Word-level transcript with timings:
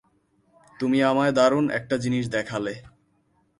তুমি 0.79 0.99
আমায় 1.03 1.31
দারুণ 1.31 1.65
একটা 1.69 1.95
জিনিস 1.97 2.25
দেখালে। 2.27 2.73